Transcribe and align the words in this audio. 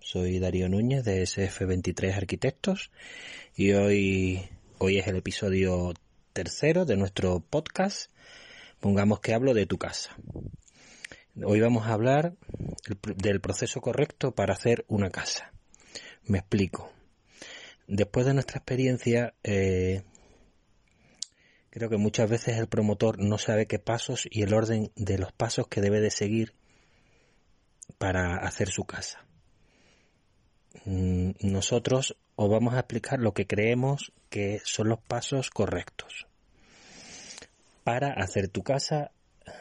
Soy 0.00 0.40
Darío 0.40 0.68
Núñez 0.68 1.04
de 1.04 1.22
SF23 1.22 2.12
Arquitectos 2.12 2.90
y 3.54 3.74
hoy, 3.74 4.48
hoy 4.78 4.98
es 4.98 5.06
el 5.06 5.14
episodio 5.14 5.94
tercero 6.32 6.84
de 6.84 6.96
nuestro 6.96 7.38
podcast. 7.38 8.10
Pongamos 8.80 9.20
que 9.20 9.34
hablo 9.34 9.54
de 9.54 9.66
tu 9.66 9.78
casa. 9.78 10.16
Hoy 11.44 11.60
vamos 11.60 11.86
a 11.86 11.92
hablar 11.92 12.34
del 13.18 13.40
proceso 13.40 13.80
correcto 13.80 14.32
para 14.32 14.54
hacer 14.54 14.84
una 14.88 15.10
casa. 15.10 15.52
Me 16.24 16.38
explico. 16.38 16.92
Después 17.86 18.26
de 18.26 18.34
nuestra 18.34 18.58
experiencia, 18.58 19.34
eh, 19.44 20.02
creo 21.70 21.88
que 21.88 21.98
muchas 21.98 22.28
veces 22.28 22.58
el 22.58 22.66
promotor 22.66 23.20
no 23.20 23.38
sabe 23.38 23.68
qué 23.68 23.78
pasos 23.78 24.26
y 24.28 24.42
el 24.42 24.54
orden 24.54 24.90
de 24.96 25.18
los 25.18 25.30
pasos 25.30 25.68
que 25.68 25.80
debe 25.80 26.00
de 26.00 26.10
seguir 26.10 26.52
para 27.98 28.38
hacer 28.38 28.70
su 28.70 28.82
casa. 28.82 29.27
Mm, 30.84 31.30
nosotros 31.40 32.16
os 32.36 32.50
vamos 32.50 32.74
a 32.74 32.80
explicar 32.80 33.18
lo 33.18 33.32
que 33.32 33.46
creemos 33.46 34.12
que 34.30 34.60
son 34.64 34.88
los 34.88 35.00
pasos 35.00 35.50
correctos 35.50 36.26
para 37.84 38.12
hacer 38.12 38.48
tu 38.48 38.62
casa 38.62 39.12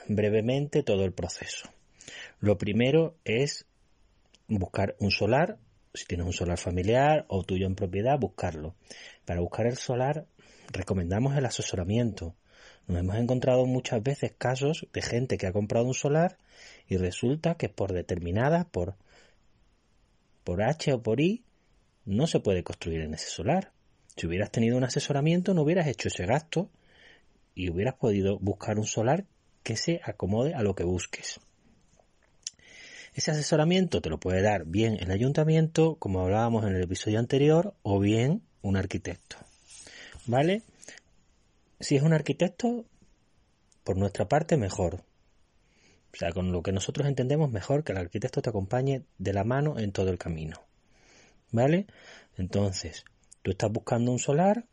brevemente 0.08 0.84
todo 0.84 1.06
el 1.06 1.14
proceso. 1.14 1.70
Lo 2.40 2.58
primero 2.58 3.16
es 3.24 3.66
buscar 4.48 4.96
un 5.00 5.12
solar, 5.12 5.58
si 5.94 6.06
tienes 6.06 6.28
un 6.28 6.34
solar 6.34 6.58
familiar 6.58 7.26
o 7.30 7.44
tuyo 7.44 7.68
en 7.68 7.76
propiedad, 7.76 8.20
buscarlo. 8.20 8.76
Para 9.26 9.40
buscar 9.40 9.66
el 9.66 9.78
solar 9.78 10.26
recomendamos 10.72 11.36
el 11.38 11.46
asesoramiento. 11.46 12.36
Nos 12.88 13.00
hemos 13.00 13.16
encontrado 13.18 13.66
muchas 13.66 14.04
veces 14.04 14.34
casos 14.38 14.88
de 14.94 15.02
gente 15.02 15.38
que 15.38 15.48
ha 15.48 15.54
comprado 15.54 15.86
un 15.86 15.94
solar 15.94 16.38
y 16.88 16.98
resulta 16.98 17.56
que 17.56 17.70
por 17.70 17.94
determinadas, 17.94 18.66
por 18.66 18.96
por 20.48 20.64
H 20.64 20.94
o 20.94 21.04
por 21.04 21.20
I, 21.20 21.44
no 22.06 22.26
se 22.26 22.40
puede 22.40 22.64
construir 22.64 23.02
en 23.02 23.14
ese 23.14 23.28
solar. 23.30 23.74
Si 24.16 24.28
hubieras 24.28 24.50
tenido 24.50 24.78
un 24.78 24.86
asesoramiento, 24.86 25.54
no 25.54 25.64
hubieras 25.64 25.88
hecho 25.88 26.08
ese 26.08 26.26
gasto 26.26 26.70
y 27.54 27.70
hubieras 27.70 27.96
podido 27.96 28.40
buscar 28.40 28.80
un 28.80 28.86
solar 28.86 29.26
que 29.62 29.76
se 29.76 30.00
acomode 30.06 30.54
a 30.54 30.64
lo 30.64 30.74
que 30.74 30.86
busques. 30.86 31.42
Ese 33.14 33.32
asesoramiento 33.32 34.02
te 34.02 34.10
lo 34.10 34.22
puede 34.22 34.42
dar 34.42 34.64
bien 34.64 34.96
el 35.02 35.12
ayuntamiento, 35.12 35.96
como 35.96 36.22
hablábamos 36.22 36.64
en 36.64 36.78
el 36.78 36.84
episodio 36.84 37.20
anterior, 37.20 37.74
o 37.84 38.00
bien 38.00 38.42
un 38.62 38.78
arquitecto. 38.78 39.36
¿Vale? 40.28 40.62
Si 41.82 41.98
es 41.98 42.04
un 42.04 42.14
arquitecto, 42.14 42.86
por 43.84 43.98
nuestra 43.98 44.30
parte, 44.30 44.56
mejor. 44.56 45.04
O 46.14 46.18
sea, 46.18 46.32
con 46.32 46.52
lo 46.52 46.64
que 46.64 46.72
nosotros 46.72 47.08
entendemos 47.08 47.52
mejor 47.52 47.84
que 47.84 47.92
el 47.92 48.00
arquitecto 48.00 48.42
te 48.42 48.50
acompañe 48.50 49.04
de 49.18 49.34
la 49.34 49.44
mano 49.44 49.78
en 49.78 49.92
todo 49.92 50.10
el 50.10 50.18
camino. 50.18 50.62
¿Vale? 51.52 51.88
Entonces, 52.38 53.06
tú 53.42 53.52
estás 53.52 53.72
buscando 53.72 54.12
un 54.12 54.20
solar, 54.20 54.66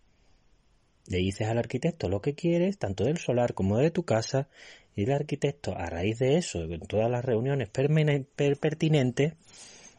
le 1.06 1.18
dices 1.18 1.48
al 1.48 1.58
arquitecto 1.58 2.08
lo 2.08 2.22
que 2.22 2.34
quieres, 2.34 2.78
tanto 2.78 3.04
del 3.04 3.18
solar 3.18 3.54
como 3.54 3.78
de 3.78 3.91
tu 3.91 4.04
casa, 4.04 4.48
y 4.96 5.04
el 5.04 5.12
arquitecto, 5.12 5.76
a 5.76 5.86
raíz 5.86 6.18
de 6.18 6.36
eso, 6.36 6.62
en 6.62 6.80
todas 6.80 7.10
las 7.10 7.24
reuniones 7.24 7.69
pertinentes, 7.69 9.34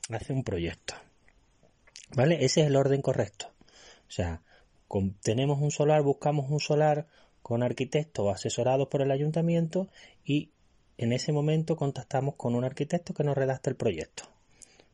hace 0.09 0.33
un 0.33 0.43
proyecto. 0.43 0.95
¿Vale? 2.15 2.43
Ese 2.45 2.61
es 2.61 2.67
el 2.67 2.75
orden 2.75 3.01
correcto. 3.01 3.51
O 4.07 4.11
sea, 4.11 4.41
tenemos 5.21 5.61
un 5.61 5.71
solar, 5.71 6.01
buscamos 6.01 6.49
un 6.49 6.59
solar 6.59 7.07
con 7.41 7.61
arquitectos 7.61 8.33
asesorados 8.33 8.87
por 8.87 9.01
el 9.01 9.11
ayuntamiento 9.11 9.89
y 10.23 10.51
en 10.97 11.11
ese 11.11 11.31
momento 11.31 11.75
contactamos 11.75 12.35
con 12.35 12.55
un 12.55 12.63
arquitecto 12.63 13.13
que 13.13 13.23
nos 13.23 13.35
redacta 13.35 13.69
el 13.69 13.75
proyecto. 13.75 14.23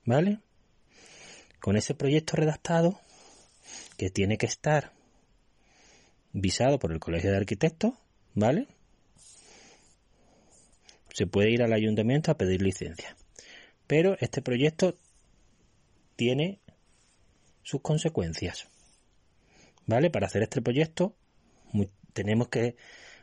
¿Vale? 0.05 0.39
Con 1.59 1.77
ese 1.77 1.93
proyecto 1.93 2.35
redactado, 2.37 2.99
que 3.97 4.09
tiene 4.09 4.37
que 4.37 4.47
estar 4.47 4.91
visado 6.33 6.79
por 6.79 6.91
el 6.91 6.99
Colegio 6.99 7.31
de 7.31 7.37
Arquitectos, 7.37 7.93
¿vale? 8.33 8.67
Se 11.13 11.27
puede 11.27 11.51
ir 11.51 11.61
al 11.61 11.73
ayuntamiento 11.73 12.31
a 12.31 12.37
pedir 12.37 12.61
licencia. 12.61 13.15
Pero 13.85 14.15
este 14.19 14.41
proyecto 14.41 14.97
tiene 16.15 16.59
sus 17.63 17.81
consecuencias. 17.81 18.67
¿Vale? 19.85 20.09
Para 20.09 20.27
hacer 20.27 20.43
este 20.43 20.61
proyecto 20.61 21.15
tenemos 22.13 22.49
que 22.49 22.75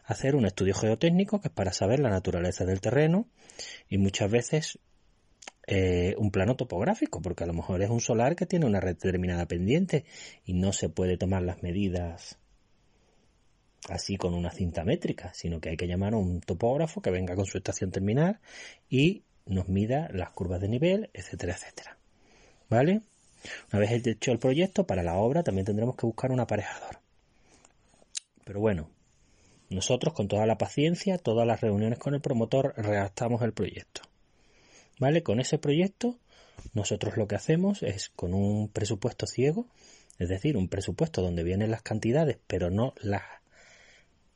hacer 0.09 0.35
un 0.35 0.47
estudio 0.47 0.75
geotécnico 0.75 1.41
que 1.41 1.49
es 1.49 1.55
para 1.55 1.73
saber 1.73 2.01
la 2.01 2.09
naturaleza 2.09 2.65
del 2.65 2.81
terreno 2.81 3.29
y 3.91 3.99
muchas 3.99 4.31
veces 4.31 4.79
eh, 5.67 6.15
un 6.17 6.31
plano 6.31 6.57
topográfico, 6.57 7.21
porque 7.21 7.45
a 7.45 7.47
lo 7.47 7.53
mejor 7.53 7.83
es 7.83 7.91
un 7.91 8.01
solar 8.01 8.35
que 8.35 8.47
tiene 8.47 8.65
una 8.65 8.81
determinada 8.81 9.45
pendiente 9.47 10.07
y 10.47 10.55
no 10.55 10.73
se 10.73 10.89
puede 10.89 11.19
tomar 11.19 11.43
las 11.43 11.63
medidas 11.63 12.39
así 13.91 14.17
con 14.17 14.33
una 14.33 14.51
cinta 14.51 14.83
métrica, 14.83 15.31
sino 15.35 15.61
que 15.61 15.69
hay 15.69 15.77
que 15.77 15.87
llamar 15.87 16.15
a 16.15 16.17
un 16.17 16.41
topógrafo 16.41 17.03
que 17.03 17.11
venga 17.11 17.37
con 17.37 17.45
su 17.45 17.59
estación 17.59 17.91
terminal 17.91 18.41
y 18.89 19.25
nos 19.45 19.69
mida 19.69 20.09
las 20.15 20.31
curvas 20.31 20.63
de 20.63 20.69
nivel, 20.69 21.11
etcétera, 21.13 21.53
etcétera. 21.53 21.99
¿Vale? 22.71 23.03
Una 23.73 23.81
vez 23.81 24.07
hecho 24.07 24.33
el 24.33 24.39
proyecto, 24.39 24.87
para 24.87 25.03
la 25.03 25.17
obra 25.17 25.43
también 25.43 25.67
tendremos 25.67 25.97
que 25.97 26.07
buscar 26.07 26.33
un 26.33 26.41
aparejador. 26.41 26.99
Pero 28.45 28.61
bueno, 28.61 28.89
nosotros, 29.71 30.15
con 30.15 30.29
toda 30.29 30.47
la 30.47 30.59
paciencia, 30.59 31.19
todas 31.19 31.47
las 31.47 31.61
reuniones 31.61 31.99
con 31.99 32.15
el 32.15 32.21
promotor, 32.21 32.75
redactamos 32.77 33.43
el 33.43 33.53
proyecto. 33.53 34.03
¿Vale? 34.99 35.23
Con 35.23 35.41
ese 35.41 35.59
proyecto, 35.59 36.19
nosotros 36.75 37.17
lo 37.17 37.29
que 37.29 37.37
hacemos 37.37 37.83
es 37.83 38.09
con 38.09 38.35
un 38.35 38.69
presupuesto 38.69 39.27
ciego, 39.27 39.67
es 40.19 40.29
decir, 40.29 40.57
un 40.57 40.69
presupuesto 40.69 41.23
donde 41.23 41.45
vienen 41.45 41.71
las 41.71 41.83
cantidades, 41.83 42.39
pero 42.47 42.71
no 42.71 42.95
las, 43.01 43.23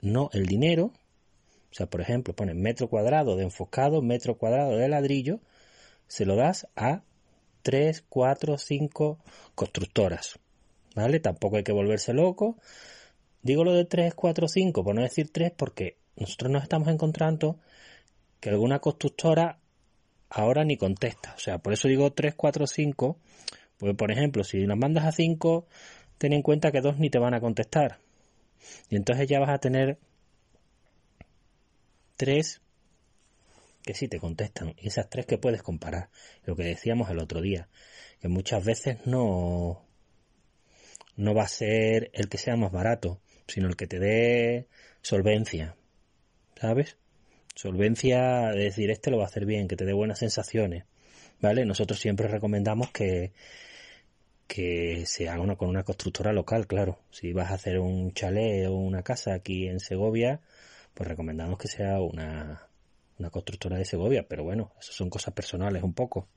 no 0.01 0.31
el 0.33 0.47
dinero. 0.47 0.93
O 1.71 1.75
sea, 1.75 1.87
por 1.87 2.01
ejemplo, 2.01 2.35
pones 2.35 2.55
metro 2.55 2.89
cuadrado 2.89 3.37
de 3.37 3.45
enfocado, 3.45 4.03
metro 4.03 4.37
cuadrado 4.37 4.77
de 4.77 4.89
ladrillo, 4.89 5.41
se 6.07 6.27
lo 6.27 6.37
das 6.37 6.69
a 6.77 7.03
3, 7.63 8.05
4, 8.09 8.59
5 8.59 9.19
constructoras. 9.55 10.39
¿Vale? 10.95 11.21
Tampoco 11.21 11.57
hay 11.57 11.65
que 11.65 11.73
volverse 11.73 12.13
loco 12.13 12.59
Digo 13.43 13.65
lo 13.65 13.75
de 13.75 13.85
3, 13.85 14.15
4, 14.15 14.47
5, 14.49 14.85
por 14.85 14.95
no 14.95 15.03
decir 15.03 15.31
3, 15.33 15.53
porque 15.57 15.97
nosotros 16.17 16.53
nos 16.53 16.63
estamos 16.63 16.89
encontrando 16.89 17.59
que 18.41 18.51
alguna 18.51 18.79
constructora 18.79 19.59
ahora 20.31 20.65
ni 20.65 20.77
contesta. 20.77 21.35
O 21.35 21.39
sea, 21.39 21.59
por 21.59 21.73
eso 21.73 21.89
digo 21.89 22.13
3, 22.13 22.35
4, 22.37 22.67
5, 22.67 23.19
pues 23.79 23.97
por 23.97 24.13
ejemplo, 24.13 24.45
si 24.45 24.65
las 24.65 24.79
mandas 24.79 25.05
a 25.07 25.13
5, 25.13 25.67
ten 26.19 26.33
en 26.33 26.43
cuenta 26.43 26.71
que 26.71 26.81
dos 26.81 26.99
ni 26.99 27.11
te 27.11 27.19
van 27.19 27.35
a 27.35 27.41
contestar. 27.41 27.99
Y 28.89 28.97
entonces 28.97 29.29
ya 29.29 29.41
vas 29.41 29.51
a 29.51 29.59
tener 29.59 29.99
3 32.17 32.61
que 33.83 33.95
sí 33.95 34.09
te 34.09 34.21
contestan. 34.21 34.75
Y 34.79 34.89
esas 34.89 35.11
tres 35.11 35.27
que 35.27 35.39
puedes 35.39 35.63
comparar. 35.63 36.11
Lo 36.45 36.55
que 36.55 36.63
decíamos 36.63 37.11
el 37.11 37.19
otro 37.19 37.41
día, 37.41 37.69
que 38.21 38.29
muchas 38.29 38.65
veces 38.65 38.99
no, 39.05 39.85
no 41.17 41.35
va 41.35 41.43
a 41.43 41.49
ser 41.49 42.11
el 42.15 42.29
que 42.29 42.39
sea 42.39 42.57
más 42.57 42.71
barato 42.71 43.21
sino 43.47 43.69
el 43.69 43.77
que 43.77 43.87
te 43.87 43.99
dé 43.99 44.67
solvencia, 45.03 45.77
¿sabes? 46.61 46.97
Solvencia 47.55 48.51
de 48.53 48.65
decir, 48.65 48.91
este 48.91 49.11
lo 49.11 49.19
va 49.19 49.25
a 49.25 49.27
hacer 49.27 49.45
bien, 49.45 49.69
que 49.69 49.77
te 49.77 49.85
dé 49.85 49.93
buenas 49.93 50.19
sensaciones, 50.19 50.85
¿vale? 51.41 51.65
Nosotros 51.67 52.01
siempre 52.01 52.29
recomendamos 52.29 52.91
que, 52.91 53.33
que 54.47 55.05
se 55.07 55.29
haga 55.29 55.43
una, 55.43 55.57
con 55.57 55.69
una 55.69 55.83
constructora 55.83 56.33
local, 56.33 56.67
claro. 56.67 56.99
Si 57.11 57.33
vas 57.33 57.51
a 57.51 57.55
hacer 57.55 57.79
un 57.79 58.13
chalet 58.13 58.67
o 58.67 58.75
una 58.75 59.03
casa 59.03 59.35
aquí 59.35 59.69
en 59.69 59.81
Segovia, 59.81 60.41
pues 60.95 61.09
recomendamos 61.09 61.59
que 61.59 61.69
sea 61.69 62.01
una, 62.01 62.69
una 63.19 63.31
constructora 63.31 63.79
de 63.79 63.85
Segovia, 63.85 64.27
pero 64.29 64.45
bueno, 64.45 64.73
eso 64.81 64.93
son 64.93 65.11
cosas 65.11 65.35
personales 65.35 65.83
un 65.83 65.95
poco. 65.95 66.29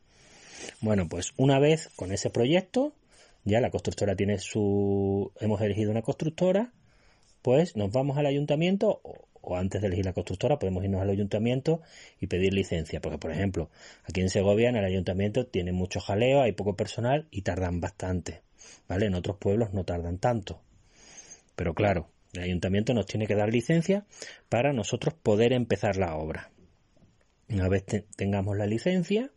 Bueno, 0.82 1.08
pues 1.08 1.34
una 1.38 1.60
vez 1.60 1.90
con 1.96 2.12
ese 2.12 2.30
proyecto, 2.30 2.94
ya 3.44 3.62
la 3.62 3.70
constructora 3.70 4.16
tiene 4.16 4.40
su... 4.40 5.32
Hemos 5.40 5.62
elegido 5.62 5.92
una 5.92 6.02
constructora, 6.02 6.72
pues 7.46 7.76
nos 7.76 7.92
vamos 7.92 8.18
al 8.18 8.26
ayuntamiento 8.26 9.02
o, 9.04 9.56
antes 9.56 9.80
de 9.80 9.86
elegir 9.86 10.06
la 10.06 10.14
constructora 10.14 10.58
podemos 10.58 10.84
irnos 10.84 11.00
al 11.04 11.12
ayuntamiento 11.12 11.84
y 12.20 12.26
pedir 12.26 12.56
licencia, 12.56 13.02
porque 13.02 13.20
por 13.20 13.30
ejemplo, 13.30 13.70
aquí 14.04 14.22
en 14.22 14.30
Segovia 14.30 14.70
en 14.70 14.78
el 14.78 14.84
ayuntamiento 14.84 15.46
tiene 15.46 15.72
mucho 15.72 16.00
jaleo, 16.00 16.42
hay 16.42 16.54
poco 16.54 16.76
personal 16.76 17.28
y 17.30 17.44
tardan 17.44 17.82
bastante, 17.82 18.42
¿vale? 18.88 19.06
En 19.06 19.14
otros 19.14 19.38
pueblos 19.38 19.76
no 19.76 19.84
tardan 19.84 20.18
tanto. 20.18 20.60
Pero 21.56 21.76
claro, 21.76 22.10
el 22.34 22.42
ayuntamiento 22.42 22.96
nos 22.96 23.06
tiene 23.06 23.28
que 23.28 23.36
dar 23.36 23.54
licencia 23.54 24.08
para 24.50 24.74
nosotros 24.74 25.14
poder 25.14 25.54
empezar 25.54 25.98
la 25.98 26.16
obra. 26.16 26.50
Una 27.48 27.70
vez 27.70 27.86
tengamos 28.16 28.58
la 28.58 28.66
licencia, 28.66 29.30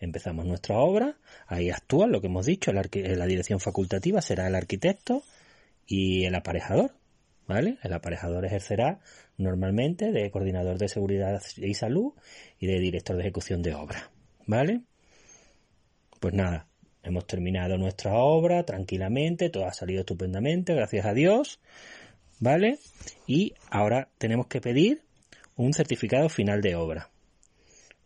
empezamos 0.00 0.46
nuestra 0.46 0.78
obra, 0.78 1.18
ahí 1.46 1.68
actúa 1.68 2.06
lo 2.06 2.22
que 2.22 2.28
hemos 2.28 2.46
dicho, 2.46 2.72
la 2.72 3.26
dirección 3.26 3.60
facultativa 3.60 4.22
será 4.22 4.46
el 4.46 4.54
arquitecto 4.54 5.22
y 5.86 6.24
el 6.24 6.34
aparejador, 6.34 6.97
¿vale? 7.48 7.78
El 7.82 7.92
aparejador 7.94 8.44
ejercerá 8.44 9.00
normalmente 9.38 10.12
de 10.12 10.30
coordinador 10.30 10.78
de 10.78 10.88
seguridad 10.88 11.42
y 11.56 11.74
salud 11.74 12.12
y 12.60 12.66
de 12.66 12.78
director 12.78 13.16
de 13.16 13.22
ejecución 13.22 13.62
de 13.62 13.74
obra, 13.74 14.10
¿vale? 14.46 14.82
Pues 16.20 16.34
nada, 16.34 16.68
hemos 17.02 17.26
terminado 17.26 17.78
nuestra 17.78 18.14
obra 18.14 18.64
tranquilamente, 18.64 19.48
todo 19.48 19.64
ha 19.64 19.72
salido 19.72 20.00
estupendamente, 20.00 20.74
gracias 20.74 21.06
a 21.06 21.14
Dios, 21.14 21.58
¿vale? 22.38 22.78
Y 23.26 23.54
ahora 23.70 24.08
tenemos 24.18 24.46
que 24.46 24.60
pedir 24.60 25.02
un 25.56 25.72
certificado 25.72 26.28
final 26.28 26.60
de 26.60 26.76
obra, 26.76 27.10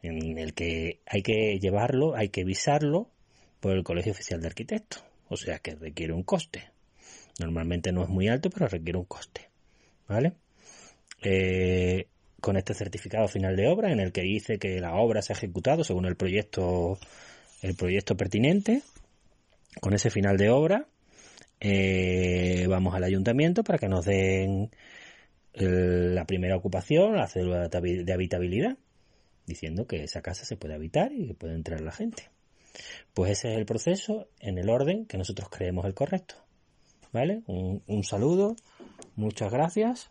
en 0.03 0.39
el 0.39 0.55
que 0.55 1.01
hay 1.07 1.23
que 1.23 1.59
llevarlo, 1.59 2.15
hay 2.15 2.29
que 2.29 2.45
visarlo 2.45 3.11
por 3.61 3.73
el 3.73 3.83
Colegio 3.83 4.13
Oficial 4.13 4.41
de 4.41 4.49
Arquitectos, 4.49 5.05
o 5.29 5.37
sea 5.37 5.59
que 5.59 5.75
requiere 5.75 6.13
un 6.13 6.23
coste. 6.23 6.72
Normalmente 7.39 7.93
no 7.93 8.03
es 8.03 8.09
muy 8.09 8.29
alto, 8.29 8.51
pero 8.51 8.69
requiere 8.69 8.99
un 8.99 9.05
coste, 9.05 9.49
¿vale? 10.09 10.35
Eh, 11.23 12.07
con 12.41 12.57
este 12.57 12.75
certificado 12.75 13.29
final 13.29 13.57
de 13.57 13.69
obra 13.69 13.93
en 13.93 14.01
el 14.01 14.13
que 14.13 14.23
dice 14.23 14.59
que 14.59 14.81
la 14.81 14.95
obra 14.95 15.23
se 15.23 15.33
ha 15.33 15.37
ejecutado 15.37 15.85
según 15.85 16.07
el 16.07 16.17
proyecto 16.17 16.99
el 17.63 17.75
proyecto 17.77 18.17
pertinente. 18.17 18.83
Con 19.81 19.95
ese 19.95 20.11
final 20.11 20.37
de 20.37 20.51
obra 20.51 20.87
eh, 21.61 22.67
vamos 22.69 22.95
al 22.95 23.05
ayuntamiento 23.05 23.63
para 23.63 23.79
que 23.79 23.89
nos 23.89 24.05
den 24.05 24.71
la 25.55 26.25
primera 26.25 26.57
ocupación 26.57 27.15
la 27.15 27.29
cédula 27.29 27.69
de 27.69 28.13
habitabilidad 28.13 28.79
diciendo 29.47 29.87
que 29.87 30.03
esa 30.03 30.23
casa 30.23 30.45
se 30.45 30.57
puede 30.57 30.75
habitar 30.75 31.13
y 31.13 31.29
que 31.29 31.35
puede 31.35 31.55
entrar 31.55 31.81
la 31.81 31.93
gente. 31.93 32.31
Pues 33.15 33.33
ese 33.33 33.53
es 33.53 33.59
el 33.59 33.67
proceso 33.67 34.29
en 34.41 34.59
el 34.59 34.69
orden 34.71 35.07
que 35.07 35.19
nosotros 35.19 35.49
creemos 35.51 35.85
el 35.85 35.95
correcto 35.95 36.37
vale 37.13 37.43
un, 37.47 37.83
un 37.87 38.05
saludo 38.05 38.57
muchas 39.17 39.53
gracias 39.53 40.11